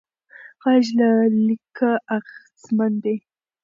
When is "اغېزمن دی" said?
2.15-3.15